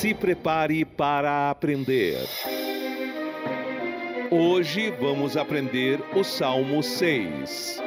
Se 0.00 0.14
prepare 0.14 0.82
para 0.86 1.50
aprender. 1.50 2.26
Hoje 4.30 4.90
vamos 4.92 5.36
aprender 5.36 6.00
o 6.16 6.24
Salmo 6.24 6.82
6. 6.82 7.82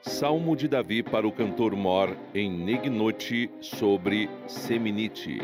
Salmo 0.00 0.56
de 0.56 0.66
Davi 0.66 1.04
para 1.04 1.24
o 1.24 1.30
cantor 1.30 1.76
Mor 1.76 2.16
em 2.34 2.50
Negnote 2.50 3.48
sobre 3.60 4.28
Seminite. 4.48 5.40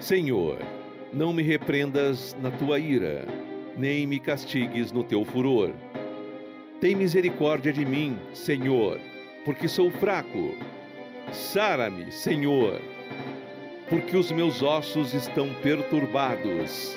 Senhor, 0.00 0.58
não 1.12 1.32
me 1.32 1.44
repreendas 1.44 2.36
na 2.42 2.50
tua 2.50 2.80
ira, 2.80 3.24
nem 3.76 4.04
me 4.04 4.18
castigues 4.18 4.90
no 4.90 5.04
teu 5.04 5.24
furor. 5.24 5.72
Tem 6.80 6.94
misericórdia 6.94 7.72
de 7.72 7.84
mim, 7.84 8.16
Senhor, 8.32 9.00
porque 9.44 9.66
sou 9.66 9.90
fraco. 9.90 10.54
Sara-me, 11.32 12.12
Senhor, 12.12 12.80
porque 13.88 14.16
os 14.16 14.30
meus 14.30 14.62
ossos 14.62 15.12
estão 15.12 15.52
perturbados. 15.54 16.96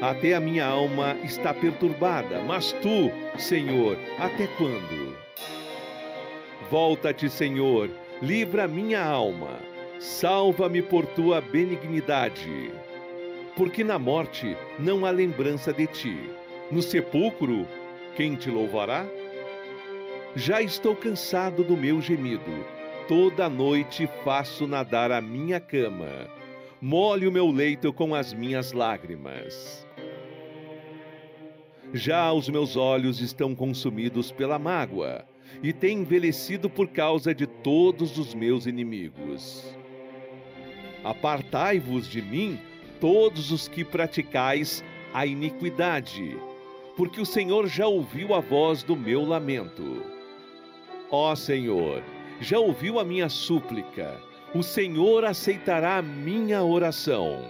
Até 0.00 0.34
a 0.34 0.40
minha 0.40 0.64
alma 0.64 1.16
está 1.24 1.52
perturbada, 1.52 2.42
mas 2.42 2.70
tu, 2.74 3.10
Senhor, 3.36 3.98
até 4.20 4.46
quando? 4.46 5.16
Volta-te, 6.70 7.28
Senhor, 7.28 7.90
livra 8.22 8.68
minha 8.68 9.04
alma, 9.04 9.58
salva-me 9.98 10.80
por 10.80 11.06
tua 11.06 11.40
benignidade. 11.40 12.70
Porque 13.56 13.82
na 13.82 13.98
morte 13.98 14.56
não 14.78 15.04
há 15.04 15.10
lembrança 15.10 15.72
de 15.72 15.88
ti, 15.88 16.30
no 16.70 16.80
sepulcro 16.80 17.66
quem 18.14 18.36
te 18.36 18.48
louvará? 18.48 19.06
Já 20.36 20.62
estou 20.62 20.94
cansado 20.94 21.64
do 21.64 21.76
meu 21.76 22.00
gemido. 22.00 22.64
Toda 23.08 23.48
noite 23.48 24.08
faço 24.24 24.66
nadar 24.66 25.10
a 25.10 25.20
minha 25.20 25.60
cama. 25.60 26.28
Molho 26.80 27.28
o 27.28 27.32
meu 27.32 27.50
leito 27.50 27.92
com 27.92 28.14
as 28.14 28.32
minhas 28.32 28.72
lágrimas. 28.72 29.86
Já 31.92 32.32
os 32.32 32.48
meus 32.48 32.76
olhos 32.76 33.20
estão 33.20 33.54
consumidos 33.54 34.32
pela 34.32 34.58
mágoa 34.58 35.24
e 35.62 35.72
têm 35.72 35.98
envelhecido 35.98 36.68
por 36.68 36.88
causa 36.88 37.34
de 37.34 37.46
todos 37.46 38.18
os 38.18 38.34
meus 38.34 38.66
inimigos. 38.66 39.76
Apartai-vos 41.02 42.08
de 42.08 42.22
mim, 42.22 42.58
todos 43.00 43.52
os 43.52 43.68
que 43.68 43.84
praticais 43.84 44.84
a 45.12 45.26
iniquidade 45.26 46.36
porque 46.96 47.20
o 47.20 47.26
Senhor 47.26 47.66
já 47.66 47.86
ouviu 47.86 48.34
a 48.34 48.40
voz 48.40 48.82
do 48.82 48.96
meu 48.96 49.24
lamento. 49.24 50.02
Ó 51.10 51.34
Senhor, 51.34 52.02
já 52.40 52.58
ouviu 52.58 52.98
a 52.98 53.04
minha 53.04 53.28
súplica, 53.28 54.20
o 54.54 54.62
Senhor 54.62 55.24
aceitará 55.24 55.98
a 55.98 56.02
minha 56.02 56.62
oração. 56.62 57.42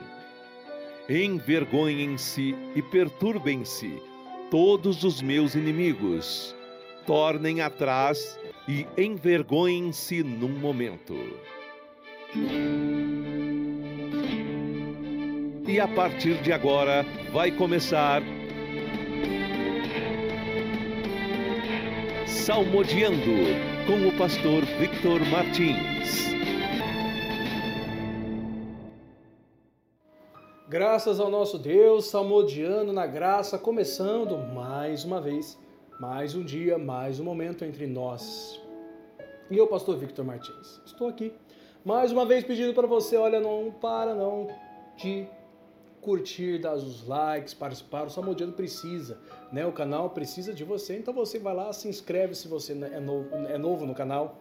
Envergonhem-se 1.08 2.54
e 2.74 2.82
perturbem-se 2.82 4.00
todos 4.50 5.04
os 5.04 5.20
meus 5.20 5.54
inimigos, 5.54 6.54
tornem 7.06 7.60
atrás 7.60 8.38
e 8.66 8.86
envergonhem-se 8.96 10.22
num 10.22 10.48
momento. 10.48 11.14
E 15.66 15.80
a 15.80 15.88
partir 15.88 16.40
de 16.42 16.52
agora 16.52 17.04
vai 17.32 17.50
começar 17.50 18.22
Salmodiando 22.44 23.16
com 23.86 24.06
o 24.06 24.18
pastor 24.18 24.66
Victor 24.78 25.18
Martins. 25.30 26.26
Graças 30.68 31.18
ao 31.18 31.30
nosso 31.30 31.58
Deus, 31.58 32.04
salmodiando 32.04 32.92
na 32.92 33.06
graça, 33.06 33.56
começando 33.56 34.36
mais 34.36 35.06
uma 35.06 35.22
vez, 35.22 35.58
mais 35.98 36.34
um 36.34 36.44
dia, 36.44 36.76
mais 36.76 37.18
um 37.18 37.24
momento 37.24 37.64
entre 37.64 37.86
nós. 37.86 38.60
E 39.50 39.56
eu, 39.56 39.66
pastor 39.66 39.96
Victor 39.96 40.22
Martins, 40.22 40.82
estou 40.84 41.08
aqui 41.08 41.32
mais 41.82 42.12
uma 42.12 42.26
vez 42.26 42.44
pedindo 42.44 42.74
para 42.74 42.86
você, 42.86 43.16
olha, 43.16 43.40
não 43.40 43.72
para 43.80 44.14
não 44.14 44.48
de 44.98 45.26
curtir, 46.04 46.58
dar 46.58 46.74
os 46.74 47.06
likes, 47.06 47.54
participar. 47.54 48.06
O 48.06 48.10
Salmodiano 48.10 48.52
precisa, 48.52 49.18
né? 49.50 49.66
O 49.66 49.72
canal 49.72 50.10
precisa 50.10 50.52
de 50.52 50.62
você. 50.62 50.96
Então 50.96 51.14
você 51.14 51.38
vai 51.38 51.54
lá, 51.54 51.72
se 51.72 51.88
inscreve 51.88 52.34
se 52.34 52.46
você 52.46 52.72
é 52.72 53.00
novo, 53.00 53.34
é 53.48 53.56
novo 53.56 53.86
no 53.86 53.94
canal, 53.94 54.36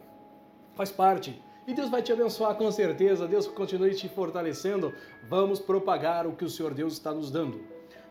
faz 0.74 0.92
parte. 0.92 1.42
E 1.66 1.74
Deus 1.74 1.90
vai 1.90 2.02
te 2.02 2.12
abençoar 2.12 2.56
com 2.56 2.70
certeza. 2.72 3.28
Deus 3.28 3.48
continue 3.48 3.96
te 3.96 4.10
fortalecendo. 4.10 4.94
Vamos 5.30 5.60
propagar 5.60 6.28
o 6.28 6.34
que 6.34 6.44
o 6.44 6.50
Senhor 6.50 6.74
Deus 6.74 6.94
está 6.94 7.14
nos 7.14 7.32
dando. 7.32 7.62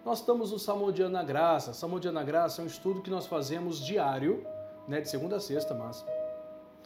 Nós 0.04 0.20
estamos 0.20 0.50
no 0.50 0.58
Salmodiano 0.58 1.12
na 1.12 1.22
Graça. 1.22 1.74
Salmodiano 1.74 2.18
na 2.18 2.24
Graça 2.24 2.62
é 2.62 2.64
um 2.64 2.66
estudo 2.66 3.02
que 3.02 3.10
nós 3.10 3.26
fazemos 3.26 3.84
diário, 3.84 4.44
né, 4.88 5.00
de 5.00 5.08
segunda 5.08 5.36
a 5.36 5.40
sexta, 5.40 5.74
mas 5.74 6.04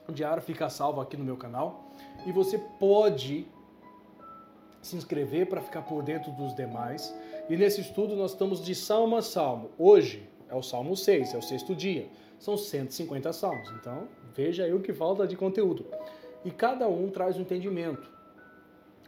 o 0.08 0.12
diário 0.12 0.42
fica 0.42 0.68
salvo 0.68 1.00
aqui 1.00 1.16
no 1.16 1.24
meu 1.24 1.36
canal. 1.36 1.84
E 2.26 2.32
você 2.32 2.58
pode 2.58 3.46
se 4.86 4.96
inscrever 4.96 5.48
para 5.48 5.60
ficar 5.60 5.82
por 5.82 6.02
dentro 6.02 6.30
dos 6.32 6.54
demais. 6.54 7.14
E 7.48 7.56
nesse 7.56 7.80
estudo 7.80 8.16
nós 8.16 8.32
estamos 8.32 8.64
de 8.64 8.74
salmo 8.74 9.16
a 9.16 9.22
salmo. 9.22 9.70
Hoje 9.78 10.28
é 10.48 10.54
o 10.54 10.62
salmo 10.62 10.96
6, 10.96 11.34
é 11.34 11.38
o 11.38 11.42
sexto 11.42 11.74
dia. 11.74 12.08
São 12.38 12.56
150 12.56 13.32
salmos. 13.32 13.70
Então, 13.80 14.08
veja 14.34 14.64
aí 14.64 14.72
o 14.72 14.80
que 14.80 14.92
falta 14.92 15.26
de 15.26 15.36
conteúdo. 15.36 15.86
E 16.44 16.50
cada 16.50 16.88
um 16.88 17.10
traz 17.10 17.36
um 17.36 17.40
entendimento 17.40 18.10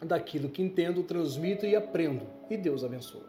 daquilo 0.02 0.48
que 0.48 0.62
entendo, 0.62 1.02
transmito 1.02 1.66
e 1.66 1.76
aprendo. 1.76 2.26
E 2.50 2.56
Deus 2.56 2.84
abençoa. 2.84 3.26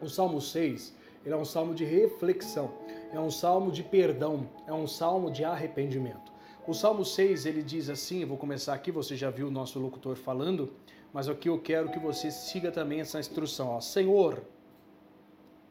O 0.00 0.08
salmo 0.08 0.40
6 0.40 0.96
ele 1.24 1.34
é 1.34 1.36
um 1.36 1.44
salmo 1.44 1.74
de 1.74 1.84
reflexão, 1.84 2.72
é 3.12 3.20
um 3.20 3.30
salmo 3.30 3.70
de 3.70 3.82
perdão, 3.82 4.48
é 4.66 4.72
um 4.72 4.86
salmo 4.86 5.30
de 5.30 5.44
arrependimento. 5.44 6.32
O 6.66 6.74
Salmo 6.74 7.02
6, 7.02 7.46
ele 7.46 7.62
diz 7.62 7.88
assim, 7.88 8.26
vou 8.26 8.36
começar 8.36 8.74
aqui, 8.74 8.92
você 8.92 9.16
já 9.16 9.30
viu 9.30 9.48
o 9.48 9.50
nosso 9.50 9.78
locutor 9.78 10.16
falando, 10.16 10.70
mas 11.12 11.28
aqui 11.28 11.48
eu 11.48 11.58
quero 11.58 11.90
que 11.90 11.98
você 11.98 12.30
siga 12.30 12.70
também 12.70 13.00
essa 13.00 13.18
instrução. 13.18 13.68
Ó. 13.68 13.80
Senhor, 13.80 14.42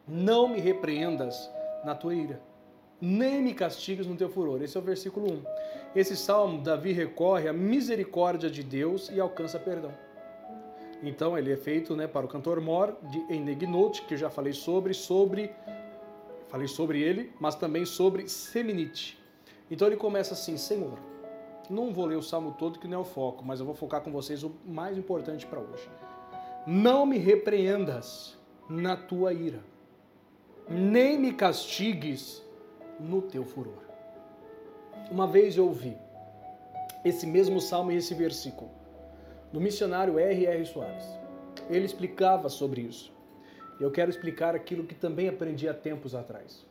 não 0.08 0.48
me 0.48 0.60
repreendas 0.60 1.50
na 1.84 1.94
tua 1.94 2.16
ira, 2.16 2.42
nem 3.00 3.42
me 3.42 3.54
castigues 3.54 4.08
no 4.08 4.16
teu 4.16 4.30
furor. 4.30 4.62
Esse 4.62 4.78
é 4.78 4.80
o 4.80 4.84
versículo 4.84 5.32
1. 5.32 5.44
Esse 5.96 6.16
salmo, 6.16 6.62
Davi 6.62 6.92
recorre 6.92 7.48
à 7.48 7.54
misericórdia 7.54 8.50
de 8.50 8.64
Deus 8.64 9.10
e 9.10 9.20
alcança 9.20 9.60
perdão. 9.60 9.94
Então 11.04 11.38
ele 11.38 11.52
é 11.52 11.58
feito 11.58 11.96
né, 11.96 12.08
para 12.08 12.26
o 12.26 12.30
cantor 12.30 12.60
Mor 12.60 12.96
de 13.04 13.34
Enegnote, 13.34 14.02
que 14.04 14.16
eu 14.16 14.18
já 14.18 14.30
falei 14.30 14.54
sobre, 14.54 14.94
sobre 14.94 15.52
falei 16.48 16.68
sobre 16.68 17.02
ele, 17.02 17.32
mas 17.40 17.56
também 17.56 17.86
sobre 17.86 18.28
Seminite. 18.28 19.20
Então 19.70 19.88
ele 19.88 19.98
começa 19.98 20.34
assim, 20.34 20.58
Senhor, 20.58 20.98
não 21.70 21.94
vou 21.94 22.06
ler 22.06 22.16
o 22.16 22.22
salmo 22.22 22.56
todo 22.58 22.80
que 22.80 22.88
não 22.88 23.00
é 23.00 23.02
o 23.02 23.06
foco, 23.06 23.44
mas 23.46 23.60
eu 23.60 23.66
vou 23.66 23.76
focar 23.76 24.02
com 24.02 24.12
vocês 24.12 24.44
o 24.44 24.52
mais 24.66 24.98
importante 24.98 25.46
para 25.46 25.60
hoje. 25.60 25.90
Não 26.66 27.06
me 27.06 27.18
repreendas 27.18 28.38
na 28.70 28.96
tua 28.96 29.34
ira, 29.34 29.60
nem 30.70 31.18
me 31.18 31.34
castigues 31.34 32.44
no 33.00 33.22
teu 33.22 33.46
furor. 33.46 33.84
Uma 35.10 35.28
vez 35.28 35.56
eu 35.56 35.66
ouvi 35.66 35.98
esse 37.06 37.26
mesmo 37.26 37.62
salmo 37.62 37.92
e 37.92 37.96
esse 37.96 38.14
versículo 38.14 38.70
do 39.52 39.62
missionário 39.62 40.20
R.R. 40.20 40.66
Soares. 40.66 41.06
Ele 41.70 41.86
explicava 41.86 42.50
sobre 42.50 42.82
isso. 42.82 43.14
Eu 43.80 43.92
quero 43.92 44.10
explicar 44.10 44.56
aquilo 44.56 44.86
que 44.86 44.96
também 44.96 45.30
aprendi 45.30 45.70
há 45.70 45.74
tempos 45.74 46.16
atrás. 46.16 46.66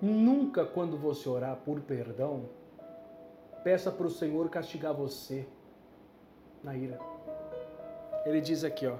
Nunca, 0.00 0.64
quando 0.64 0.96
você 0.96 1.28
orar 1.28 1.56
por 1.56 1.80
perdão, 1.80 2.48
peça 3.64 3.90
para 3.90 4.06
o 4.06 4.10
Senhor 4.10 4.50
castigar 4.50 4.92
você 4.92 5.46
na 6.62 6.76
ira. 6.76 6.98
Ele 8.26 8.40
diz 8.40 8.62
aqui, 8.62 8.86
ó, 8.86 8.96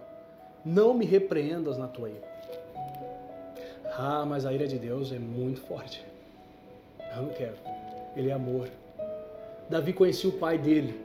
não 0.64 0.94
me 0.94 1.04
repreendas 1.04 1.76
na 1.76 1.86
tua 1.86 2.08
ira. 2.08 2.34
Ah, 3.96 4.24
mas 4.26 4.46
a 4.46 4.52
ira 4.52 4.66
de 4.66 4.78
Deus 4.78 5.12
é 5.12 5.18
muito 5.18 5.60
forte. 5.60 6.04
Eu 7.14 7.22
não 7.22 7.28
quero. 7.28 7.56
Ele 8.16 8.30
é 8.30 8.32
amor. 8.32 8.68
Davi 9.68 9.92
conhecia 9.92 10.30
o 10.30 10.32
pai 10.32 10.56
dele. 10.56 10.98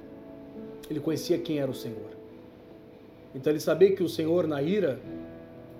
Ele 0.89 1.01
conhecia 1.01 1.37
quem 1.37 1.59
era 1.59 1.69
o 1.69 1.75
Senhor. 1.75 2.09
Então 3.35 3.51
ele 3.51 3.59
sabia 3.59 3.93
que 3.93 4.01
o 4.01 4.09
Senhor 4.09 4.47
na 4.47 4.61
ira, 4.61 4.99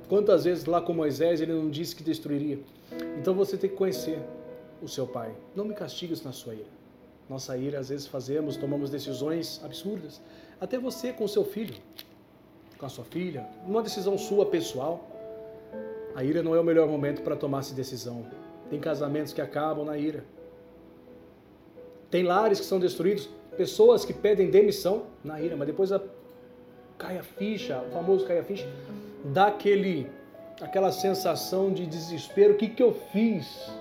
quantas 0.08 0.44
vezes 0.44 0.66
lá 0.66 0.82
com 0.82 0.94
Moisés 0.94 1.42
ele 1.42 1.54
não 1.54 1.70
disse 1.70 1.96
que 1.96 2.04
destruiria. 2.04 2.60
Então 3.18 3.34
você 3.34 3.58
tem 3.58 3.70
que 3.70 3.76
conhecer 3.76 4.20
o 4.82 4.88
seu 4.88 5.08
pai. 5.08 5.34
Não 5.56 5.66
me 5.66 5.74
castigues 5.74 6.22
na 6.22 6.32
sua 6.32 6.54
ira 6.54 6.79
nossa 7.30 7.56
ira, 7.56 7.80
às 7.80 7.90
vezes 7.90 8.08
fazemos, 8.08 8.58
tomamos 8.58 8.90
decisões 8.90 9.62
absurdas. 9.64 10.20
Até 10.60 10.80
você 10.80 11.14
com 11.14 11.28
seu 11.28 11.46
filho, 11.46 11.76
com 12.78 12.86
a 12.86 12.90
sua 12.90 13.06
filha, 13.06 13.46
uma 13.68 13.84
decisão 13.84 14.18
sua 14.18 14.48
pessoal. 14.48 15.08
A 16.16 16.24
ira 16.24 16.42
não 16.42 16.56
é 16.56 16.60
o 16.60 16.64
melhor 16.64 16.88
momento 16.88 17.22
para 17.22 17.36
tomar 17.36 17.60
essa 17.60 17.76
decisão. 17.76 18.26
Tem 18.70 18.80
casamentos 18.80 19.32
que 19.32 19.42
acabam 19.42 19.86
na 19.86 19.96
ira. 19.96 20.24
Tem 22.10 22.24
lares 22.24 22.60
que 22.60 22.66
são 22.66 22.80
destruídos, 22.80 23.30
pessoas 23.56 24.04
que 24.04 24.14
pedem 24.14 24.50
demissão 24.50 25.04
na 25.24 25.40
ira, 25.40 25.56
mas 25.56 25.68
depois 25.68 25.92
a, 25.92 26.02
cai 26.98 27.20
a 27.20 27.24
ficha, 27.24 27.80
o 27.88 27.92
famoso 27.92 28.26
cai 28.26 28.40
a 28.40 28.44
ficha, 28.44 28.68
dá 29.26 29.48
aquele, 29.48 30.10
aquela 30.60 30.92
sensação 30.92 31.72
de 31.72 31.86
desespero. 31.86 32.56
O 32.56 32.58
que, 32.58 32.70
que 32.70 32.82
eu 32.82 32.96
fiz? 33.12 33.72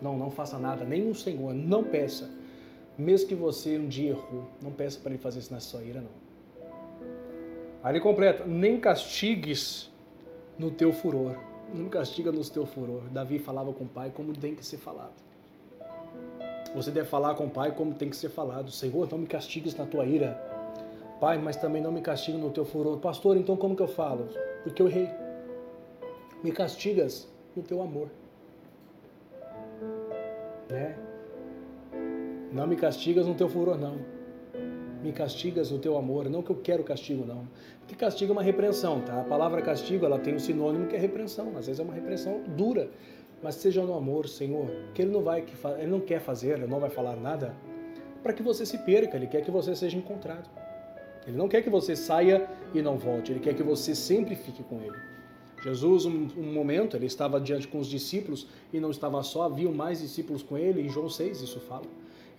Não, 0.00 0.16
não 0.16 0.30
faça 0.30 0.58
nada, 0.58 0.82
nem 0.82 1.10
o 1.10 1.14
Senhor, 1.14 1.52
não 1.52 1.84
peça. 1.84 2.30
Mesmo 3.00 3.28
que 3.28 3.34
você 3.34 3.78
um 3.78 3.88
dia 3.88 4.10
errou, 4.10 4.44
não 4.62 4.70
peça 4.70 5.00
para 5.00 5.12
ele 5.12 5.18
fazer 5.18 5.38
isso 5.38 5.54
na 5.54 5.58
sua 5.58 5.82
ira, 5.82 6.02
não. 6.02 6.10
Aí 7.82 7.92
ele 7.92 8.00
completa, 8.00 8.44
nem 8.44 8.78
castigues 8.78 9.90
no 10.58 10.70
teu 10.70 10.92
furor. 10.92 11.34
Não 11.72 11.88
castiga 11.88 12.30
no 12.30 12.44
teu 12.44 12.66
furor. 12.66 13.08
Davi 13.10 13.38
falava 13.38 13.72
com 13.72 13.84
o 13.84 13.88
pai 13.88 14.12
como 14.14 14.36
tem 14.36 14.54
que 14.54 14.66
ser 14.66 14.76
falado. 14.76 15.14
Você 16.74 16.90
deve 16.90 17.08
falar 17.08 17.34
com 17.36 17.46
o 17.46 17.50
pai 17.50 17.72
como 17.72 17.94
tem 17.94 18.10
que 18.10 18.16
ser 18.16 18.28
falado. 18.28 18.70
Senhor, 18.70 19.08
não 19.10 19.16
me 19.16 19.26
castigues 19.26 19.74
na 19.74 19.86
tua 19.86 20.04
ira. 20.04 20.34
Pai, 21.18 21.38
mas 21.38 21.56
também 21.56 21.80
não 21.80 21.90
me 21.90 22.02
castigue 22.02 22.36
no 22.36 22.50
teu 22.50 22.66
furor. 22.66 22.98
Pastor, 22.98 23.34
então 23.38 23.56
como 23.56 23.74
que 23.74 23.82
eu 23.82 23.88
falo? 23.88 24.28
Porque 24.62 24.82
eu 24.82 24.88
errei. 24.88 25.08
Me 26.44 26.52
castigas 26.52 27.26
no 27.56 27.62
teu 27.62 27.80
amor. 27.80 28.10
Né? 30.68 31.09
Não 32.52 32.66
me 32.66 32.76
castigas 32.76 33.26
no 33.26 33.34
teu 33.34 33.48
furor, 33.48 33.78
não. 33.78 33.98
Me 35.02 35.12
castigas 35.12 35.70
no 35.70 35.78
teu 35.78 35.96
amor. 35.96 36.28
Não 36.28 36.42
que 36.42 36.50
eu 36.50 36.56
quero 36.56 36.82
castigo, 36.82 37.24
não. 37.24 37.48
Porque 37.78 37.94
castigo 37.94 38.32
é 38.32 38.34
uma 38.34 38.42
repreensão, 38.42 39.00
tá? 39.00 39.20
A 39.20 39.24
palavra 39.24 39.62
castigo, 39.62 40.04
ela 40.04 40.18
tem 40.18 40.34
um 40.34 40.38
sinônimo 40.38 40.86
que 40.86 40.96
é 40.96 40.98
repreensão. 40.98 41.56
Às 41.56 41.66
vezes 41.66 41.78
é 41.78 41.82
uma 41.82 41.94
repreensão 41.94 42.42
dura. 42.56 42.90
Mas 43.42 43.54
seja 43.54 43.82
no 43.82 43.94
amor, 43.94 44.28
Senhor, 44.28 44.68
que 44.94 45.02
Ele 45.02 45.10
não 45.10 45.22
vai, 45.22 45.44
Ele 45.78 45.90
não 45.90 46.00
quer 46.00 46.20
fazer, 46.20 46.58
Ele 46.58 46.66
não 46.66 46.80
vai 46.80 46.90
falar 46.90 47.16
nada 47.16 47.54
para 48.22 48.32
que 48.32 48.42
você 48.42 48.66
se 48.66 48.78
perca. 48.78 49.16
Ele 49.16 49.26
quer 49.26 49.42
que 49.42 49.50
você 49.50 49.74
seja 49.74 49.96
encontrado. 49.96 50.50
Ele 51.26 51.36
não 51.36 51.48
quer 51.48 51.62
que 51.62 51.70
você 51.70 51.94
saia 51.94 52.48
e 52.74 52.82
não 52.82 52.98
volte. 52.98 53.32
Ele 53.32 53.40
quer 53.40 53.54
que 53.54 53.62
você 53.62 53.94
sempre 53.94 54.34
fique 54.34 54.62
com 54.62 54.80
Ele. 54.80 55.10
Jesus, 55.62 56.06
um, 56.06 56.28
um, 56.36 56.52
momento, 56.52 56.96
ele 56.96 57.06
estava 57.06 57.38
diante 57.40 57.68
com 57.68 57.78
os 57.78 57.86
discípulos 57.86 58.46
e 58.72 58.80
não 58.80 58.90
estava 58.90 59.22
só, 59.22 59.42
havia 59.42 59.70
mais 59.70 60.00
discípulos 60.00 60.42
com 60.42 60.56
ele, 60.56 60.80
em 60.80 60.88
João 60.88 61.08
6 61.08 61.42
isso 61.42 61.60
fala. 61.60 61.84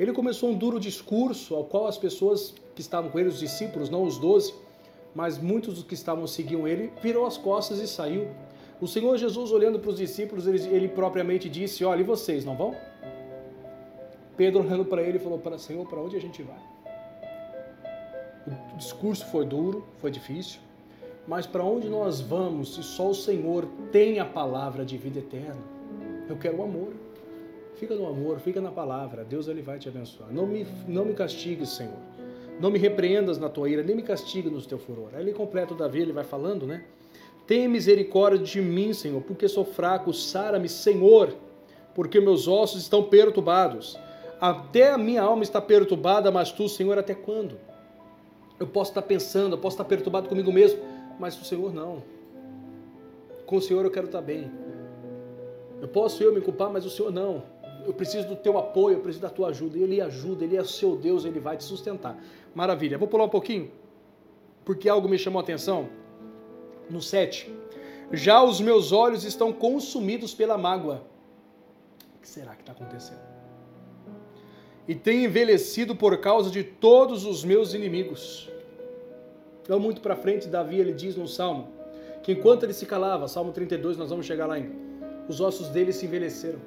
Ele 0.02 0.14
começou 0.14 0.50
um 0.50 0.58
duro 0.58 0.80
discurso 0.80 1.54
ao 1.54 1.64
qual 1.64 1.86
as 1.86 1.96
pessoas 1.96 2.56
que 2.74 2.82
estavam 2.82 3.12
com 3.12 3.20
ele, 3.20 3.30
os 3.30 3.38
discípulos, 3.38 3.88
não 3.88 4.02
os 4.02 4.18
doze, 4.18 4.52
mas 5.14 5.38
muitos 5.38 5.76
dos 5.76 5.84
que 5.84 5.94
estavam 5.94 6.26
seguiam 6.26 6.68
ele, 6.68 6.92
virou 7.04 7.24
as 7.24 7.38
costas 7.38 7.78
e 7.78 7.88
saiu. 7.88 8.28
O 8.82 8.88
Senhor 8.88 9.16
Jesus, 9.16 9.52
olhando 9.52 9.78
para 9.78 9.92
os 9.92 9.98
discípulos, 9.98 10.48
ele, 10.48 10.58
ele 10.76 10.88
propriamente 10.88 11.48
disse: 11.48 11.86
Olha, 11.86 12.02
e 12.02 12.04
vocês 12.04 12.44
não 12.44 12.56
vão? 12.56 12.76
Pedro, 14.36 14.62
olhando 14.62 14.86
para 14.86 15.04
ele, 15.04 15.20
falou: 15.20 15.38
para 15.38 15.60
Senhor, 15.60 15.88
para 15.88 16.02
onde 16.02 16.16
a 16.16 16.20
gente 16.20 16.42
vai? 16.42 16.64
O 18.74 18.78
discurso 18.78 19.24
foi 19.28 19.46
duro, 19.46 19.86
foi 20.00 20.10
difícil, 20.10 20.62
mas 21.28 21.46
para 21.46 21.64
onde 21.64 21.88
nós 21.88 22.20
vamos 22.20 22.74
se 22.74 22.82
só 22.82 23.12
o 23.12 23.14
Senhor 23.14 23.68
tem 23.92 24.20
a 24.20 24.26
palavra 24.26 24.84
de 24.84 24.98
vida 24.98 25.20
eterna? 25.20 25.62
Eu 26.28 26.38
quero 26.38 26.58
o 26.58 26.64
amor. 26.64 26.92
Fica 27.76 27.96
no 27.96 28.08
amor, 28.08 28.40
fica 28.40 28.62
na 28.62 28.72
palavra. 28.72 29.24
Deus 29.24 29.48
ele 29.48 29.62
vai 29.62 29.80
te 29.80 29.90
abençoar. 29.90 30.32
Não 30.32 30.46
me, 30.46 30.68
não 30.88 31.06
me 31.06 31.14
castigues, 31.14 31.70
Senhor. 31.70 31.98
Não 32.60 32.70
me 32.70 32.78
repreendas 32.78 33.40
na 33.40 33.50
tua 33.50 33.70
ira, 33.70 33.82
nem 33.82 33.96
me 33.96 34.04
castigue 34.04 34.50
no 34.50 34.62
teu 34.62 34.78
furor. 34.78 35.10
Aí 35.14 35.22
ele 35.22 35.34
completa 35.34 35.74
o 35.74 35.78
Davi, 35.78 36.02
ele 36.02 36.14
vai 36.14 36.24
falando, 36.24 36.68
né? 36.68 36.84
Tenha 37.48 37.68
misericórdia 37.68 38.46
de 38.46 38.62
mim, 38.62 38.94
Senhor, 38.94 39.22
porque 39.24 39.48
sou 39.48 39.66
fraco. 39.66 40.14
Sara-me, 40.14 40.70
Senhor, 40.70 41.34
porque 41.96 42.22
meus 42.22 42.48
ossos 42.48 42.82
estão 42.84 43.04
perturbados. 43.04 43.98
Até 44.40 44.92
a 44.92 44.98
minha 44.98 45.24
alma 45.24 45.44
está 45.44 45.60
perturbada, 45.60 46.32
mas 46.32 46.52
tu, 46.52 46.70
Senhor, 46.70 46.98
até 47.00 47.16
quando? 47.16 47.58
Eu 48.60 48.68
posso 48.68 48.92
estar 48.92 49.02
pensando, 49.02 49.56
eu 49.56 49.60
posso 49.60 49.74
estar 49.74 49.86
perturbado 49.86 50.30
comigo 50.30 50.52
mesmo, 50.52 50.80
mas 51.20 51.40
o 51.42 51.44
Senhor 51.44 51.74
não. 51.74 52.04
Com 53.46 53.58
o 53.58 53.62
Senhor 53.62 53.84
eu 53.84 53.92
quero 53.92 54.06
estar 54.06 54.22
bem. 54.22 54.52
Eu 55.82 55.88
posso 55.88 56.22
eu 56.22 56.32
me 56.32 56.42
culpar, 56.42 56.70
mas 56.70 56.86
o 56.86 56.90
Senhor 56.90 57.12
não. 57.12 57.44
Eu 57.86 57.94
preciso 57.94 58.28
do 58.28 58.36
teu 58.36 58.58
apoio, 58.58 58.98
eu 58.98 59.02
preciso 59.02 59.22
da 59.22 59.30
tua 59.30 59.50
ajuda. 59.50 59.78
Ele 59.78 60.02
ajuda, 60.02 60.44
ele 60.44 60.58
é 60.58 60.64
seu 60.64 60.96
Deus, 60.96 61.26
ele 61.26 61.40
vai 61.40 61.58
te 61.58 61.64
sustentar. 61.64 62.18
Maravilha. 62.54 62.98
Vou 62.98 63.08
pular 63.08 63.26
um 63.26 63.30
pouquinho, 63.30 63.72
porque 64.66 64.88
algo 64.88 65.08
me 65.08 65.18
chamou 65.18 65.40
a 65.40 65.44
atenção. 65.44 65.90
No 66.90 67.02
7. 67.02 67.54
Já 68.12 68.44
os 68.44 68.60
meus 68.60 68.92
olhos 68.92 69.24
estão 69.24 69.54
consumidos 69.54 70.34
pela 70.34 70.58
mágoa. 70.58 71.04
O 72.18 72.22
que 72.22 72.28
será 72.28 72.54
que 72.54 72.62
está 72.62 72.74
acontecendo? 72.74 73.22
E 74.88 74.94
tenho 74.94 75.24
envelhecido 75.24 75.96
por 75.96 76.18
causa 76.18 76.50
de 76.50 76.64
todos 76.64 77.26
os 77.26 77.46
meus 77.46 77.74
inimigos. 77.74 78.50
Então, 79.64 79.80
muito 79.80 80.02
para 80.02 80.16
frente, 80.16 80.48
Davi 80.48 80.80
ele 80.80 80.92
diz 80.92 81.16
no 81.16 81.28
Salmo 81.28 81.70
que 82.24 82.32
enquanto 82.32 82.64
ele 82.64 82.74
se 82.74 82.86
calava, 82.86 83.28
Salmo 83.28 83.52
32, 83.52 83.98
nós 83.98 84.10
vamos 84.10 84.26
chegar 84.26 84.46
lá 84.46 84.56
ainda, 84.56 84.76
os 85.28 85.42
ossos 85.42 85.70
dele 85.70 85.92
se 85.92 86.06
envelheceram. 86.06 86.60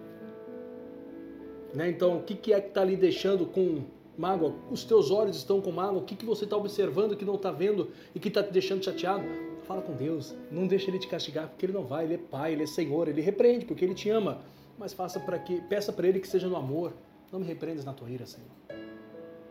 Né? 1.74 1.88
Então, 1.88 2.18
o 2.18 2.22
que, 2.22 2.34
que 2.34 2.52
é 2.52 2.60
que 2.60 2.68
está 2.68 2.82
ali 2.82 2.96
deixando 2.96 3.44
com 3.44 3.82
mágoa? 4.16 4.54
Os 4.70 4.84
teus 4.84 5.10
olhos 5.10 5.36
estão 5.36 5.60
com 5.60 5.72
mágoa? 5.72 5.98
O 5.98 6.04
que, 6.04 6.14
que 6.14 6.24
você 6.24 6.44
está 6.44 6.56
observando 6.56 7.16
que 7.16 7.24
não 7.24 7.34
está 7.34 7.50
vendo 7.50 7.90
e 8.14 8.20
que 8.20 8.28
está 8.28 8.42
te 8.42 8.52
deixando 8.52 8.84
chateado? 8.84 9.24
Fala 9.64 9.82
com 9.82 9.94
Deus, 9.94 10.34
não 10.50 10.66
deixa 10.66 10.90
ele 10.90 10.98
te 10.98 11.08
castigar, 11.08 11.48
porque 11.48 11.66
ele 11.66 11.72
não 11.72 11.84
vai, 11.84 12.04
ele 12.04 12.14
é 12.14 12.18
pai, 12.18 12.52
ele 12.52 12.62
é 12.62 12.66
Senhor, 12.66 13.08
ele 13.08 13.20
repreende, 13.20 13.64
porque 13.64 13.84
ele 13.84 13.94
te 13.94 14.10
ama. 14.10 14.40
Mas 14.78 14.92
faça 14.92 15.18
para 15.18 15.38
que, 15.38 15.60
peça 15.62 15.92
para 15.92 16.06
ele 16.06 16.20
que 16.20 16.28
seja 16.28 16.48
no 16.48 16.56
amor. 16.56 16.92
Não 17.32 17.40
me 17.40 17.46
repreendas 17.46 17.84
na 17.84 17.92
tua 17.92 18.08
ira, 18.10 18.26
Senhor. 18.26 18.50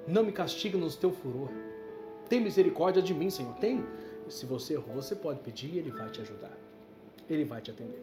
Não 0.07 0.23
me 0.23 0.31
castiga 0.31 0.77
no 0.77 0.89
teu 0.91 1.11
furor. 1.11 1.49
Tem 2.29 2.39
misericórdia 2.39 3.01
de 3.01 3.13
mim, 3.13 3.29
Senhor. 3.29 3.53
Tem. 3.55 3.83
Se 4.29 4.45
você 4.45 4.73
errou, 4.73 4.95
você 4.95 5.15
pode 5.15 5.39
pedir 5.39 5.73
e 5.73 5.79
ele 5.79 5.91
vai 5.91 6.09
te 6.09 6.21
ajudar. 6.21 6.57
Ele 7.29 7.43
vai 7.43 7.61
te 7.61 7.71
atender. 7.71 8.01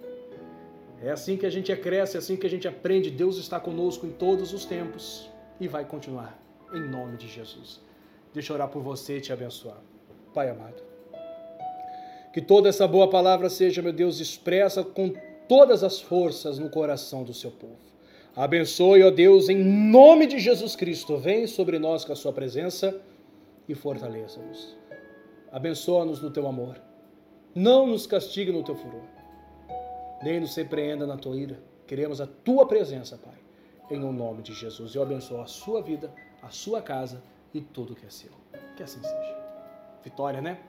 É 1.02 1.10
assim 1.10 1.36
que 1.36 1.46
a 1.46 1.50
gente 1.50 1.74
cresce, 1.76 2.16
é 2.16 2.18
assim 2.18 2.36
que 2.36 2.46
a 2.46 2.50
gente 2.50 2.68
aprende. 2.68 3.10
Deus 3.10 3.38
está 3.38 3.58
conosco 3.58 4.06
em 4.06 4.10
todos 4.10 4.52
os 4.52 4.66
tempos 4.66 5.30
e 5.58 5.66
vai 5.66 5.84
continuar, 5.84 6.38
em 6.74 6.80
nome 6.80 7.16
de 7.16 7.26
Jesus. 7.26 7.80
Deixa 8.34 8.52
eu 8.52 8.56
orar 8.56 8.68
por 8.68 8.82
você 8.82 9.16
e 9.16 9.20
te 9.20 9.32
abençoar. 9.32 9.78
Pai 10.34 10.50
amado, 10.50 10.82
que 12.32 12.40
toda 12.40 12.68
essa 12.68 12.86
boa 12.86 13.08
palavra 13.08 13.48
seja, 13.48 13.80
meu 13.80 13.92
Deus, 13.92 14.20
expressa 14.20 14.84
com 14.84 15.12
todas 15.48 15.82
as 15.82 16.00
forças 16.00 16.58
no 16.58 16.68
coração 16.68 17.24
do 17.24 17.32
seu 17.32 17.50
povo. 17.50 17.78
Abençoe, 18.36 19.02
ó 19.02 19.10
Deus, 19.10 19.48
em 19.48 19.56
nome 19.56 20.26
de 20.26 20.38
Jesus 20.38 20.76
Cristo. 20.76 21.16
Vem 21.16 21.46
sobre 21.46 21.78
nós 21.78 22.04
com 22.04 22.12
a 22.12 22.16
sua 22.16 22.32
presença 22.32 23.00
e 23.68 23.74
fortaleça-nos. 23.74 24.76
Abençoa-nos 25.50 26.20
no 26.20 26.30
teu 26.30 26.46
amor. 26.46 26.80
Não 27.52 27.86
nos 27.86 28.06
castigue 28.06 28.52
no 28.52 28.62
teu 28.62 28.76
furor 28.76 29.19
nem 30.22 30.40
nos 30.40 30.54
repreenda 30.54 31.06
na 31.06 31.16
tua 31.16 31.36
ira. 31.36 31.60
Queremos 31.86 32.20
a 32.20 32.26
tua 32.26 32.66
presença, 32.66 33.18
Pai, 33.18 33.38
em 33.90 34.04
o 34.04 34.12
nome 34.12 34.42
de 34.42 34.54
Jesus. 34.54 34.94
Eu 34.94 35.02
abençoo 35.02 35.40
a 35.40 35.46
sua 35.46 35.82
vida, 35.82 36.12
a 36.42 36.50
sua 36.50 36.80
casa 36.80 37.22
e 37.52 37.60
tudo 37.60 37.94
que 37.94 38.06
é 38.06 38.10
seu. 38.10 38.30
Que 38.76 38.82
assim 38.82 39.02
seja. 39.02 39.38
Vitória, 40.02 40.40
né? 40.40 40.60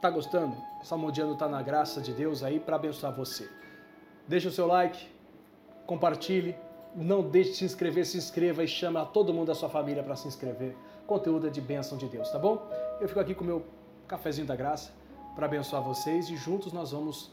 Tá 0.00 0.08
gostando? 0.08 0.56
O 0.80 0.84
Salmodiano 0.84 1.36
tá 1.36 1.48
na 1.48 1.62
graça 1.62 2.00
de 2.00 2.12
Deus 2.12 2.42
aí 2.42 2.58
para 2.58 2.76
abençoar 2.76 3.14
você. 3.14 3.48
Deixa 4.26 4.48
o 4.48 4.52
seu 4.52 4.66
like, 4.66 5.08
compartilhe, 5.86 6.56
não 6.94 7.22
deixe 7.22 7.50
de 7.50 7.56
se 7.56 7.64
inscrever, 7.64 8.06
se 8.06 8.16
inscreva 8.16 8.62
e 8.64 8.68
chama 8.68 9.04
todo 9.04 9.34
mundo 9.34 9.48
da 9.48 9.54
sua 9.54 9.68
família 9.68 10.02
para 10.02 10.16
se 10.16 10.28
inscrever. 10.28 10.76
Conteúdo 11.06 11.48
é 11.48 11.50
de 11.50 11.60
bênção 11.60 11.98
de 11.98 12.06
Deus, 12.06 12.30
tá 12.30 12.38
bom? 12.38 12.66
Eu 13.00 13.08
fico 13.08 13.20
aqui 13.20 13.34
com 13.34 13.42
o 13.42 13.46
meu 13.46 13.64
cafezinho 14.06 14.46
da 14.46 14.56
graça 14.56 14.92
para 15.34 15.46
abençoar 15.46 15.82
vocês 15.82 16.28
e 16.30 16.36
juntos 16.36 16.72
nós 16.72 16.92
vamos 16.92 17.30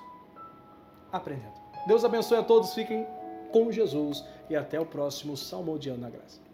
aprendendo. 1.11 1.53
Deus 1.85 2.03
abençoe 2.03 2.37
a 2.37 2.43
todos, 2.43 2.73
fiquem 2.73 3.07
com 3.51 3.71
Jesus 3.71 4.23
e 4.49 4.55
até 4.55 4.79
o 4.79 4.85
próximo 4.85 5.37
Salmodiano 5.37 6.01
na 6.01 6.09
Graça. 6.09 6.46